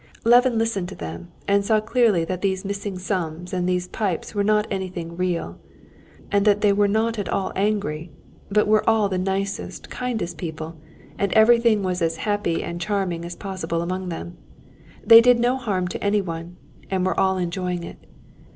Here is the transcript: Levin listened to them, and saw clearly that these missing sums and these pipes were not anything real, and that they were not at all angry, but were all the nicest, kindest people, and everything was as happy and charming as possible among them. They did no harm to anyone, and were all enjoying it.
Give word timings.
Levin 0.23 0.57
listened 0.57 0.89
to 0.89 0.95
them, 0.95 1.27
and 1.47 1.63
saw 1.63 1.79
clearly 1.79 2.25
that 2.25 2.41
these 2.41 2.65
missing 2.65 2.97
sums 2.97 3.53
and 3.53 3.69
these 3.69 3.87
pipes 3.87 4.33
were 4.33 4.43
not 4.43 4.65
anything 4.71 5.15
real, 5.15 5.59
and 6.31 6.43
that 6.43 6.61
they 6.61 6.73
were 6.73 6.87
not 6.87 7.19
at 7.19 7.29
all 7.29 7.51
angry, 7.55 8.09
but 8.49 8.65
were 8.67 8.83
all 8.89 9.09
the 9.09 9.19
nicest, 9.19 9.91
kindest 9.91 10.39
people, 10.39 10.75
and 11.19 11.31
everything 11.33 11.83
was 11.83 12.01
as 12.01 12.17
happy 12.17 12.63
and 12.63 12.81
charming 12.81 13.23
as 13.23 13.35
possible 13.35 13.83
among 13.83 14.09
them. 14.09 14.35
They 15.05 15.21
did 15.21 15.39
no 15.39 15.55
harm 15.55 15.87
to 15.89 16.03
anyone, 16.03 16.57
and 16.89 17.05
were 17.05 17.19
all 17.19 17.37
enjoying 17.37 17.83
it. 17.83 18.07